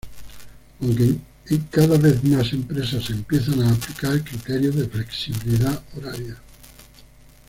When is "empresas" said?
2.53-3.03